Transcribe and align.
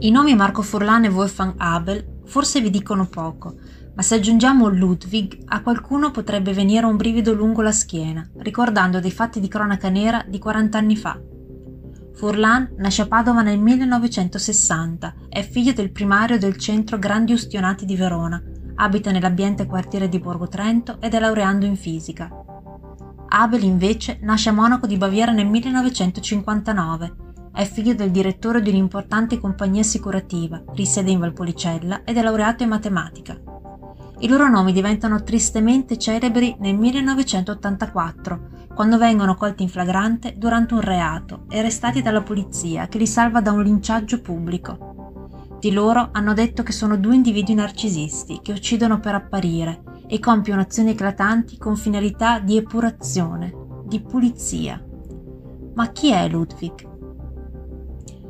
I 0.00 0.12
nomi 0.12 0.36
Marco 0.36 0.62
Furlan 0.62 1.06
e 1.06 1.08
Wolfgang 1.08 1.54
Abel 1.56 2.20
forse 2.24 2.60
vi 2.60 2.70
dicono 2.70 3.06
poco, 3.06 3.56
ma 3.96 4.02
se 4.02 4.14
aggiungiamo 4.14 4.68
Ludwig, 4.68 5.42
a 5.46 5.60
qualcuno 5.60 6.12
potrebbe 6.12 6.52
venire 6.52 6.86
un 6.86 6.96
brivido 6.96 7.32
lungo 7.32 7.62
la 7.62 7.72
schiena, 7.72 8.24
ricordando 8.36 9.00
dei 9.00 9.10
fatti 9.10 9.40
di 9.40 9.48
cronaca 9.48 9.88
nera 9.88 10.24
di 10.24 10.38
40 10.38 10.78
anni 10.78 10.96
fa. 10.96 11.20
Furlan 12.14 12.74
nasce 12.76 13.02
a 13.02 13.06
Padova 13.08 13.42
nel 13.42 13.58
1960, 13.58 15.14
è 15.28 15.42
figlio 15.42 15.72
del 15.72 15.90
primario 15.90 16.38
del 16.38 16.56
centro 16.58 16.96
Grandi 17.00 17.32
Ustionati 17.32 17.84
di 17.84 17.96
Verona, 17.96 18.40
abita 18.76 19.10
nell'ambiente 19.10 19.66
quartiere 19.66 20.08
di 20.08 20.20
Borgo 20.20 20.46
Trento 20.46 20.98
ed 21.00 21.12
è 21.12 21.18
laureando 21.18 21.66
in 21.66 21.74
fisica. 21.74 22.30
Abel 23.30 23.64
invece 23.64 24.20
nasce 24.22 24.50
a 24.50 24.52
Monaco 24.52 24.86
di 24.86 24.96
Baviera 24.96 25.32
nel 25.32 25.48
1959, 25.48 27.26
è 27.58 27.64
figlio 27.64 27.92
del 27.92 28.12
direttore 28.12 28.62
di 28.62 28.70
un'importante 28.70 29.40
compagnia 29.40 29.80
assicurativa, 29.80 30.62
risiede 30.74 31.10
in 31.10 31.18
Valpolicella 31.18 32.04
ed 32.04 32.16
è 32.16 32.22
laureato 32.22 32.62
in 32.62 32.68
matematica. 32.68 33.36
I 34.20 34.28
loro 34.28 34.48
nomi 34.48 34.72
diventano 34.72 35.24
tristemente 35.24 35.98
celebri 35.98 36.54
nel 36.60 36.76
1984, 36.76 38.68
quando 38.72 38.96
vengono 38.96 39.34
colti 39.34 39.64
in 39.64 39.70
flagrante 39.70 40.34
durante 40.36 40.74
un 40.74 40.82
reato 40.82 41.46
e 41.48 41.58
arrestati 41.58 42.00
dalla 42.00 42.22
polizia 42.22 42.86
che 42.86 42.98
li 42.98 43.08
salva 43.08 43.40
da 43.40 43.50
un 43.50 43.64
linciaggio 43.64 44.20
pubblico. 44.20 45.56
Di 45.58 45.72
loro 45.72 46.10
hanno 46.12 46.34
detto 46.34 46.62
che 46.62 46.70
sono 46.70 46.96
due 46.96 47.16
individui 47.16 47.56
narcisisti 47.56 48.38
che 48.40 48.52
uccidono 48.52 49.00
per 49.00 49.16
apparire 49.16 49.82
e 50.06 50.20
compiono 50.20 50.60
azioni 50.60 50.90
eclatanti 50.90 51.58
con 51.58 51.74
finalità 51.74 52.38
di 52.38 52.56
epurazione, 52.56 53.52
di 53.84 54.00
pulizia. 54.00 54.80
Ma 55.74 55.88
chi 55.88 56.12
è 56.12 56.28
Ludwig? 56.28 56.87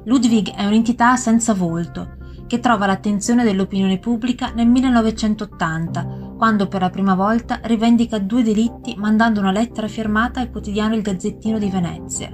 Ludwig 0.09 0.55
è 0.55 0.65
un'entità 0.65 1.17
senza 1.17 1.53
volto, 1.53 2.17
che 2.47 2.61
trova 2.61 2.87
l'attenzione 2.87 3.45
dell'opinione 3.45 3.99
pubblica 3.99 4.53
nel 4.55 4.67
1980, 4.67 6.33
quando 6.39 6.67
per 6.67 6.81
la 6.81 6.89
prima 6.89 7.15
volta 7.15 7.61
rivendica 7.65 8.19
due 8.19 8.43
delitti 8.43 8.95
mandando 8.97 9.41
una 9.41 9.53
lettera 9.53 9.87
firmata 9.87 10.41
al 10.41 10.51
quotidiano 10.51 10.95
Il 10.95 11.03
Gazzettino 11.03 11.59
di 11.59 11.69
Venezia. 11.69 12.31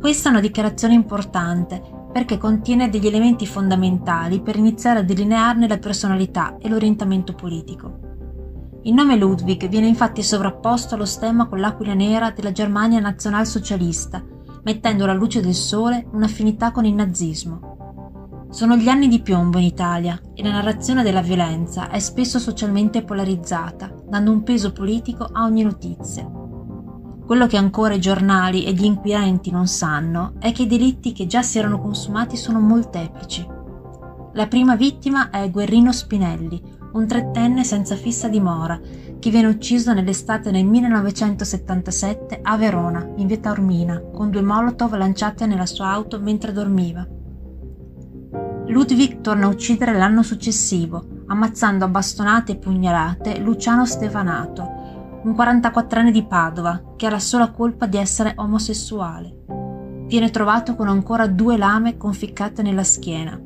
Questa 0.00 0.28
è 0.30 0.32
una 0.32 0.40
dichiarazione 0.40 0.94
importante 0.94 1.82
perché 2.10 2.38
contiene 2.38 2.88
degli 2.88 3.06
elementi 3.06 3.46
fondamentali 3.46 4.40
per 4.40 4.56
iniziare 4.56 5.00
a 5.00 5.04
delinearne 5.04 5.68
la 5.68 5.78
personalità 5.78 6.56
e 6.58 6.70
l'orientamento 6.70 7.34
politico. 7.34 7.98
Il 8.84 8.94
nome 8.94 9.16
Ludwig 9.16 9.68
viene 9.68 9.88
infatti 9.88 10.22
sovrapposto 10.22 10.94
allo 10.94 11.04
stemma 11.04 11.48
con 11.48 11.60
l'aquila 11.60 11.92
nera 11.92 12.30
della 12.30 12.50
Germania 12.50 12.98
nazionalsocialista, 12.98 14.24
mettendo 14.64 15.04
alla 15.04 15.12
luce 15.12 15.40
del 15.40 15.54
sole 15.54 16.06
un'affinità 16.12 16.70
con 16.70 16.84
il 16.84 16.94
nazismo. 16.94 17.70
Sono 18.50 18.76
gli 18.76 18.88
anni 18.88 19.08
di 19.08 19.22
piombo 19.22 19.58
in 19.58 19.64
Italia 19.64 20.20
e 20.34 20.42
la 20.42 20.50
narrazione 20.50 21.02
della 21.02 21.22
violenza 21.22 21.88
è 21.88 21.98
spesso 21.98 22.38
socialmente 22.38 23.02
polarizzata, 23.02 23.94
dando 24.06 24.30
un 24.30 24.42
peso 24.42 24.72
politico 24.72 25.24
a 25.24 25.44
ogni 25.44 25.62
notizia. 25.62 26.30
Quello 27.24 27.46
che 27.46 27.56
ancora 27.56 27.94
i 27.94 28.00
giornali 28.00 28.64
e 28.64 28.74
gli 28.74 28.84
inquirenti 28.84 29.50
non 29.50 29.66
sanno 29.66 30.34
è 30.38 30.52
che 30.52 30.64
i 30.64 30.66
delitti 30.66 31.12
che 31.12 31.26
già 31.26 31.40
si 31.42 31.58
erano 31.58 31.80
consumati 31.80 32.36
sono 32.36 32.60
molteplici. 32.60 33.46
La 34.34 34.46
prima 34.48 34.76
vittima 34.76 35.30
è 35.30 35.50
Guerrino 35.50 35.92
Spinelli, 35.92 36.60
un 36.92 37.06
trettenne 37.06 37.64
senza 37.64 37.96
fissa 37.96 38.28
dimora, 38.28 38.78
che 39.22 39.30
viene 39.30 39.46
ucciso 39.46 39.92
nell'estate 39.92 40.50
del 40.50 40.64
1977 40.64 42.40
a 42.42 42.56
Verona, 42.56 43.08
in 43.18 43.28
via 43.28 43.38
Taormina, 43.38 44.00
con 44.12 44.30
due 44.30 44.42
molotov 44.42 44.96
lanciate 44.96 45.46
nella 45.46 45.64
sua 45.64 45.90
auto 45.90 46.18
mentre 46.18 46.50
dormiva. 46.50 47.06
Ludwig 48.66 49.20
torna 49.20 49.46
a 49.46 49.50
uccidere 49.50 49.96
l'anno 49.96 50.24
successivo, 50.24 51.22
ammazzando 51.28 51.84
a 51.84 51.88
bastonate 51.88 52.50
e 52.50 52.56
pugnalate 52.56 53.38
Luciano 53.38 53.86
Stevanato, 53.86 55.20
un 55.22 55.30
44enne 55.30 56.10
di 56.10 56.24
Padova, 56.24 56.94
che 56.96 57.06
ha 57.06 57.10
la 57.10 57.20
sola 57.20 57.52
colpa 57.52 57.86
di 57.86 57.98
essere 57.98 58.32
omosessuale. 58.34 59.44
Viene 60.08 60.30
trovato 60.30 60.74
con 60.74 60.88
ancora 60.88 61.28
due 61.28 61.56
lame 61.56 61.96
conficcate 61.96 62.62
nella 62.62 62.82
schiena. 62.82 63.40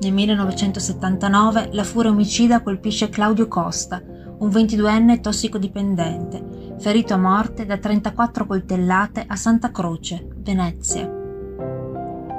Nel 0.00 0.12
1979 0.12 1.68
la 1.74 1.84
furia 1.84 2.10
omicida 2.10 2.60
colpisce 2.60 3.08
Claudio 3.08 3.46
Costa, 3.46 4.02
un 4.38 4.48
22enne 4.48 5.20
tossicodipendente, 5.20 6.76
ferito 6.78 7.14
a 7.14 7.18
morte 7.18 7.66
da 7.66 7.76
34 7.76 8.46
coltellate 8.46 9.24
a 9.26 9.34
Santa 9.34 9.70
Croce, 9.70 10.28
Venezia. 10.36 11.02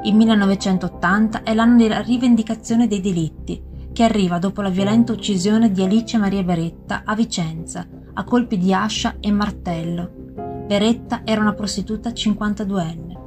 Il 0.04 0.16
1980 0.16 1.44
è 1.44 1.54
l'anno 1.54 1.76
della 1.78 2.00
rivendicazione 2.00 2.88
dei 2.88 3.02
delitti, 3.02 3.62
che 3.92 4.04
arriva 4.04 4.40
dopo 4.40 4.62
la 4.62 4.70
violenta 4.70 5.12
uccisione 5.12 5.72
di 5.72 5.84
Alice 5.84 6.18
Maria 6.18 6.44
Beretta 6.44 7.02
a 7.04 7.16
Vicenza, 7.16 7.86
a 8.14 8.24
colpi 8.24 8.58
di 8.58 8.74
ascia 8.74 9.18
e 9.20 9.30
martello. 9.32 10.10
Beretta 10.68 11.22
era 11.26 11.42
una 11.42 11.54
prostituta 11.54 12.12
52enne. 12.12 13.18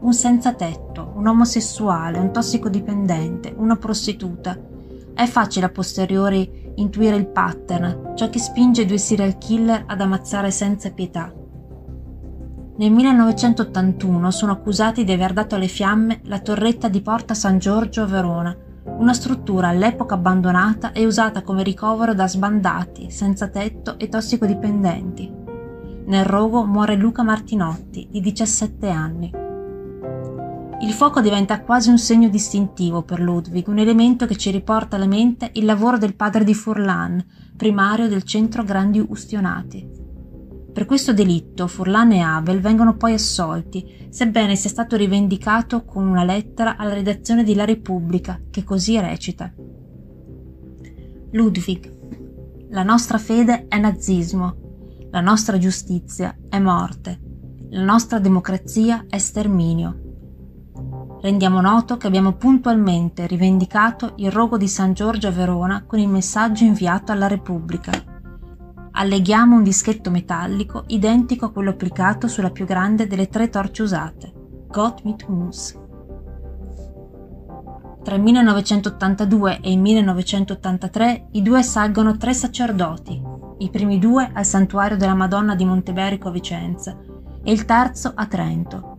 Un 0.00 0.14
senza 0.14 0.54
tetto, 0.54 1.12
un 1.16 1.26
omosessuale, 1.26 2.18
un 2.18 2.32
tossicodipendente, 2.32 3.52
una 3.56 3.76
prostituta. 3.76 4.58
È 5.16 5.24
facile 5.24 5.64
a 5.64 5.70
posteriori 5.70 6.74
intuire 6.74 7.16
il 7.16 7.26
pattern, 7.26 8.12
ciò 8.16 8.28
che 8.28 8.38
spinge 8.38 8.84
due 8.84 8.98
serial 8.98 9.38
killer 9.38 9.84
ad 9.86 10.02
ammazzare 10.02 10.50
senza 10.50 10.90
pietà. 10.90 11.32
Nel 12.76 12.92
1981 12.92 14.30
sono 14.30 14.52
accusati 14.52 15.04
di 15.04 15.12
aver 15.12 15.32
dato 15.32 15.54
alle 15.54 15.68
fiamme 15.68 16.20
la 16.24 16.40
torretta 16.40 16.90
di 16.90 17.00
Porta 17.00 17.32
San 17.32 17.56
Giorgio 17.56 18.02
a 18.02 18.06
Verona, 18.06 18.54
una 18.98 19.14
struttura 19.14 19.68
all'epoca 19.68 20.16
abbandonata 20.16 20.92
e 20.92 21.06
usata 21.06 21.40
come 21.40 21.62
ricovero 21.62 22.12
da 22.12 22.28
sbandati, 22.28 23.10
senza 23.10 23.48
tetto 23.48 23.98
e 23.98 24.10
tossicodipendenti. 24.10 25.32
Nel 26.04 26.26
rogo 26.26 26.66
muore 26.66 26.94
Luca 26.94 27.22
Martinotti, 27.22 28.06
di 28.10 28.20
17 28.20 28.90
anni. 28.90 29.45
Il 30.78 30.92
fuoco 30.92 31.22
diventa 31.22 31.62
quasi 31.62 31.88
un 31.88 31.96
segno 31.96 32.28
distintivo 32.28 33.02
per 33.02 33.18
Ludwig, 33.18 33.66
un 33.68 33.78
elemento 33.78 34.26
che 34.26 34.36
ci 34.36 34.50
riporta 34.50 34.96
alla 34.96 35.06
mente 35.06 35.50
il 35.54 35.64
lavoro 35.64 35.96
del 35.96 36.14
padre 36.14 36.44
di 36.44 36.52
Furlan, 36.52 37.24
primario 37.56 38.08
del 38.08 38.24
centro 38.24 38.62
Grandi 38.62 39.02
Ustionati. 39.08 39.88
Per 40.70 40.84
questo 40.84 41.14
delitto 41.14 41.66
Furlan 41.66 42.12
e 42.12 42.20
Abel 42.20 42.60
vengono 42.60 42.94
poi 42.94 43.14
assolti, 43.14 44.06
sebbene 44.10 44.54
sia 44.54 44.68
stato 44.68 44.96
rivendicato 44.96 45.82
con 45.82 46.06
una 46.06 46.24
lettera 46.24 46.76
alla 46.76 46.92
redazione 46.92 47.42
di 47.42 47.54
La 47.54 47.64
Repubblica, 47.64 48.38
che 48.50 48.62
così 48.62 49.00
recita. 49.00 49.50
Ludwig, 51.30 52.68
la 52.68 52.82
nostra 52.82 53.16
fede 53.16 53.64
è 53.68 53.78
nazismo, 53.78 55.08
la 55.10 55.22
nostra 55.22 55.56
giustizia 55.56 56.36
è 56.50 56.58
morte, 56.58 57.18
la 57.70 57.82
nostra 57.82 58.18
democrazia 58.18 59.06
è 59.08 59.16
sterminio 59.16 60.04
rendiamo 61.20 61.60
noto 61.60 61.96
che 61.96 62.06
abbiamo 62.06 62.32
puntualmente 62.32 63.26
rivendicato 63.26 64.12
il 64.16 64.30
rogo 64.30 64.56
di 64.56 64.68
San 64.68 64.92
Giorgio 64.92 65.28
a 65.28 65.32
Verona 65.32 65.84
con 65.86 65.98
il 65.98 66.08
messaggio 66.08 66.64
inviato 66.64 67.12
alla 67.12 67.26
Repubblica. 67.26 67.92
Alleghiamo 68.92 69.56
un 69.56 69.62
dischetto 69.62 70.10
metallico 70.10 70.84
identico 70.88 71.46
a 71.46 71.50
quello 71.50 71.70
applicato 71.70 72.28
sulla 72.28 72.50
più 72.50 72.64
grande 72.64 73.06
delle 73.06 73.28
tre 73.28 73.48
torce 73.48 73.82
usate, 73.82 74.32
Gott 74.68 75.00
mit 75.04 75.24
uns. 75.28 75.78
Tra 78.02 78.14
il 78.14 78.22
1982 78.22 79.60
e 79.60 79.72
il 79.72 79.78
1983 79.78 81.28
i 81.32 81.42
due 81.42 81.62
salgono 81.62 82.16
tre 82.16 82.32
sacerdoti, 82.32 83.20
i 83.58 83.70
primi 83.70 83.98
due 83.98 84.30
al 84.32 84.44
santuario 84.44 84.96
della 84.96 85.14
Madonna 85.14 85.54
di 85.54 85.64
Monteberico 85.64 86.28
a 86.28 86.30
Vicenza 86.30 86.96
e 87.42 87.52
il 87.52 87.64
terzo 87.64 88.12
a 88.14 88.26
Trento, 88.26 88.95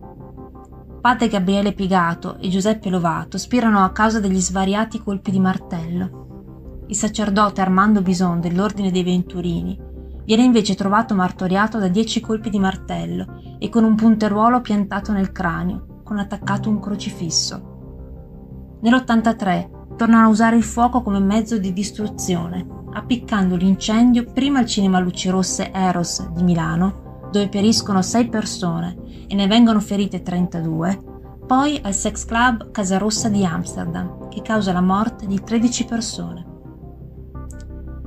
Padre 1.00 1.28
Gabriele 1.28 1.74
Pigato 1.74 2.38
e 2.38 2.48
Giuseppe 2.48 2.90
Lovato 2.90 3.38
spirano 3.38 3.84
a 3.84 3.92
causa 3.92 4.18
degli 4.18 4.40
svariati 4.40 5.00
colpi 5.00 5.30
di 5.30 5.38
martello. 5.38 6.84
Il 6.88 6.96
sacerdote 6.96 7.60
Armando 7.60 8.02
Bison 8.02 8.40
dell'Ordine 8.40 8.90
dei 8.90 9.04
Venturini 9.04 9.78
viene 10.24 10.42
invece 10.42 10.74
trovato 10.74 11.14
martoriato 11.14 11.78
da 11.78 11.86
dieci 11.86 12.20
colpi 12.20 12.50
di 12.50 12.58
martello 12.58 13.40
e 13.60 13.68
con 13.68 13.84
un 13.84 13.94
punteruolo 13.94 14.60
piantato 14.60 15.12
nel 15.12 15.30
cranio, 15.30 16.00
con 16.02 16.18
attaccato 16.18 16.68
un 16.68 16.80
crocifisso. 16.80 18.78
Nell'83 18.82 19.96
tornano 19.96 20.26
a 20.26 20.30
usare 20.30 20.56
il 20.56 20.64
fuoco 20.64 21.02
come 21.02 21.20
mezzo 21.20 21.58
di 21.58 21.72
distruzione, 21.72 22.66
appiccando 22.92 23.54
l'incendio 23.54 24.24
prima 24.32 24.58
al 24.58 24.66
cinema 24.66 24.98
Luci 24.98 25.28
Rosse 25.28 25.70
Eros 25.70 26.28
di 26.32 26.42
Milano 26.42 27.06
dove 27.30 27.48
periscono 27.48 28.02
6 28.02 28.28
persone 28.28 28.96
e 29.28 29.34
ne 29.34 29.46
vengono 29.46 29.78
ferite 29.78 30.22
32, 30.22 31.00
poi 31.46 31.78
al 31.82 31.94
sex 31.94 32.24
club 32.24 32.72
Casa 32.72 32.98
Rossa 32.98 33.28
di 33.28 33.44
Amsterdam, 33.44 34.28
che 34.28 34.42
causa 34.42 34.72
la 34.72 34.80
morte 34.80 35.26
di 35.26 35.40
13 35.40 35.84
persone. 35.84 36.46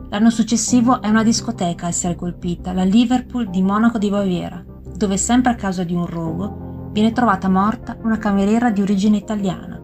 L'anno 0.09 0.29
successivo 0.29 1.01
è 1.01 1.07
una 1.07 1.23
discoteca 1.23 1.85
a 1.85 1.89
essere 1.89 2.15
colpita, 2.15 2.73
la 2.73 2.83
Liverpool 2.83 3.49
di 3.49 3.61
Monaco 3.61 3.97
di 3.97 4.09
Baviera, 4.09 4.61
dove 4.97 5.15
sempre 5.15 5.53
a 5.53 5.55
causa 5.55 5.85
di 5.85 5.93
un 5.93 6.05
rogo 6.05 6.89
viene 6.91 7.13
trovata 7.13 7.47
morta 7.47 7.97
una 8.01 8.17
cameriera 8.17 8.71
di 8.71 8.81
origine 8.81 9.17
italiana. 9.17 9.81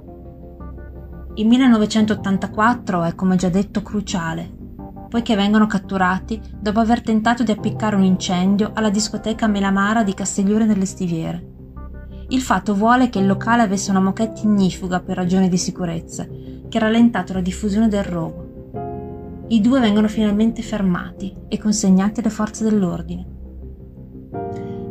Il 1.36 1.48
1984 1.48 3.04
è, 3.04 3.16
come 3.16 3.36
già 3.38 3.50
detto, 3.50 3.82
cruciale, 3.82 4.56
poiché 5.08 5.36
vengono 5.36 5.68
catturati 5.68 6.42
dopo 6.60 6.80
aver 6.80 7.02
tentato 7.02 7.44
di 7.44 7.52
appiccare 7.52 7.96
un 7.96 8.04
incendio 8.04 8.72
alla 8.74 8.90
discoteca 8.90 9.48
Melamara 9.48 10.04
di 10.04 10.14
Castiglione 10.14 10.66
delle 10.66 10.86
Stiviere. 10.86 11.56
Il 12.30 12.42
fatto 12.42 12.76
vuole 12.76 13.10
che 13.10 13.20
il 13.20 13.26
locale 13.26 13.62
avesse 13.62 13.90
una 13.90 14.02
moquette 14.02 14.42
ignifuga 14.44 15.00
per 15.00 15.16
ragioni 15.16 15.48
di 15.48 15.58
sicurezza, 15.58 16.26
che 16.68 16.78
ha 16.78 16.82
rallentato 16.82 17.34
la 17.34 17.40
diffusione 17.40 17.88
del 17.88 18.04
rogo. 18.04 19.46
I 19.48 19.62
due 19.62 19.80
vengono 19.80 20.10
finalmente 20.10 20.62
fermati 20.62 21.34
e 21.48 21.58
consegnati 21.58 22.20
alle 22.20 22.30
forze 22.30 22.66
dell'ordine. 22.66 23.26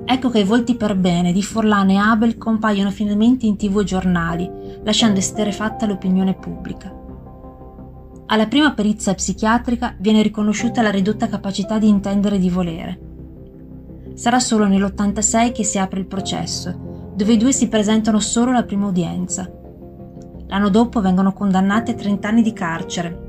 Ecco 0.06 0.30
che 0.30 0.38
i 0.38 0.44
volti 0.44 0.76
per 0.76 0.96
bene 0.96 1.32
di 1.32 1.42
Forlane 1.42 1.94
e 1.94 1.98
Abel 1.98 2.38
compaiono 2.38 2.90
finalmente 2.90 3.44
in 3.44 3.56
tv 3.56 3.80
e 3.80 3.84
giornali, 3.84 4.50
lasciando 4.82 5.18
esterefatta 5.18 5.84
l'opinione 5.84 6.34
pubblica. 6.34 7.05
Alla 8.28 8.48
prima 8.48 8.72
perizia 8.72 9.14
psichiatrica 9.14 9.94
viene 9.98 10.20
riconosciuta 10.20 10.82
la 10.82 10.90
ridotta 10.90 11.28
capacità 11.28 11.78
di 11.78 11.88
intendere 11.88 12.36
e 12.36 12.38
di 12.40 12.50
volere. 12.50 13.00
Sarà 14.14 14.40
solo 14.40 14.66
nell'86 14.66 15.52
che 15.52 15.62
si 15.62 15.78
apre 15.78 16.00
il 16.00 16.06
processo, 16.06 17.12
dove 17.14 17.32
i 17.32 17.36
due 17.36 17.52
si 17.52 17.68
presentano 17.68 18.18
solo 18.18 18.50
alla 18.50 18.64
prima 18.64 18.88
udienza. 18.88 19.48
L'anno 20.48 20.68
dopo 20.70 21.00
vengono 21.00 21.32
condannati 21.32 21.92
a 21.92 21.94
30 21.94 22.28
anni 22.28 22.42
di 22.42 22.52
carcere. 22.52 23.24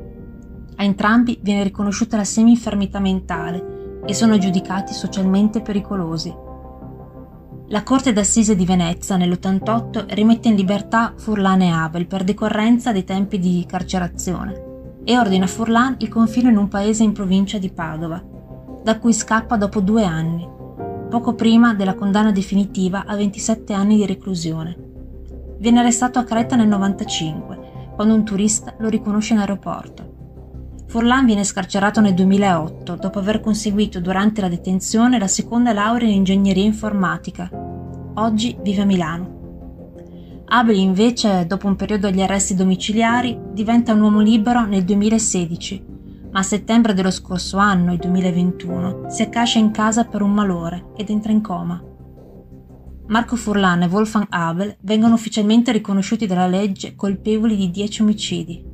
A 0.78 0.84
entrambi 0.84 1.38
viene 1.44 1.62
riconosciuta 1.62 2.18
la 2.18 2.24
semi-infermità 2.24 3.00
mentale 3.00 4.02
e 4.04 4.16
sono 4.16 4.40
giudicati 4.40 4.94
socialmente 4.94 5.62
pericolosi. 5.62 6.34
La 7.68 7.84
Corte 7.84 8.14
d'Assise 8.14 8.56
di 8.56 8.66
Venezia 8.66 9.16
nell'88 9.16 10.06
rimette 10.16 10.48
in 10.48 10.56
libertà 10.56 11.14
Furlan 11.16 11.62
e 11.62 11.70
Abel 11.70 12.08
per 12.08 12.24
decorrenza 12.24 12.92
dei 12.92 13.04
tempi 13.04 13.38
di 13.38 13.64
carcerazione 13.68 14.67
e 15.10 15.18
ordina 15.18 15.46
a 15.46 15.48
Furlan 15.48 15.96
il 16.00 16.10
confino 16.10 16.50
in 16.50 16.58
un 16.58 16.68
paese 16.68 17.02
in 17.02 17.14
provincia 17.14 17.58
di 17.58 17.70
Padova, 17.70 18.22
da 18.84 19.00
cui 19.00 19.14
scappa 19.14 19.56
dopo 19.56 19.80
due 19.80 20.04
anni, 20.04 20.46
poco 21.10 21.34
prima 21.34 21.74
della 21.74 21.96
condanna 21.96 22.34
definitiva 22.34 23.06
a 23.06 23.16
27 23.16 23.72
anni 23.72 23.96
di 23.96 24.06
reclusione. 24.06 24.76
Viene 25.60 25.80
arrestato 25.80 26.20
a 26.20 26.26
Creta 26.26 26.58
nel 26.58 26.68
95, 26.68 27.92
quando 27.96 28.16
un 28.16 28.26
turista 28.26 28.76
lo 28.80 28.90
riconosce 28.90 29.32
in 29.32 29.40
aeroporto. 29.40 30.16
Furlan 30.88 31.26
viene 31.26 31.46
scarcerato 31.46 32.02
nel 32.02 32.14
2008, 32.14 32.96
dopo 32.96 33.20
aver 33.20 33.40
conseguito 33.40 34.02
durante 34.02 34.42
la 34.42 34.50
detenzione 34.50 35.18
la 35.18 35.28
seconda 35.28 35.72
laurea 35.72 36.10
in 36.10 36.16
ingegneria 36.16 36.66
informatica. 36.66 37.50
Oggi 38.16 38.58
vive 38.62 38.82
a 38.82 38.86
Milano. 38.86 39.37
Abel 40.50 40.78
invece, 40.78 41.46
dopo 41.46 41.68
un 41.68 41.76
periodo 41.76 42.08
agli 42.08 42.22
arresti 42.22 42.56
domiciliari, 42.56 43.38
diventa 43.52 43.92
un 43.92 44.00
uomo 44.00 44.22
libero 44.22 44.66
nel 44.66 44.86
2016, 44.86 45.86
ma 46.32 46.40
a 46.40 46.44
settembre 46.44 46.94
dello 46.94 47.12
scorso 47.12 47.58
anno, 47.58 47.92
il 47.92 48.00
2021, 48.00 49.10
si 49.10 49.24
accascia 49.24 49.60
in 49.60 49.72
casa 49.72 50.06
per 50.06 50.22
un 50.22 50.32
malore 50.32 50.92
ed 50.96 51.10
entra 51.10 51.34
in 51.34 51.42
coma. 51.42 51.84
Marco 53.08 53.36
Furlan 53.36 53.82
e 53.82 53.88
Wolfgang 53.88 54.28
Abel 54.30 54.78
vengono 54.82 55.16
ufficialmente 55.16 55.74
riconosciuti 55.74 56.26
dalla 56.26 56.48
legge 56.48 56.96
colpevoli 56.96 57.58
di 57.58 57.70
10 57.70 58.02
omicidi. 58.04 58.66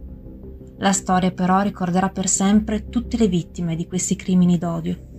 La 0.78 0.92
storia 0.92 1.32
però 1.32 1.62
ricorderà 1.62 2.10
per 2.10 2.28
sempre 2.28 2.88
tutte 2.88 3.18
le 3.18 3.28
vittime 3.28 3.76
di 3.76 3.88
questi 3.88 4.16
crimini 4.16 4.60
d'odio. 4.60 5.13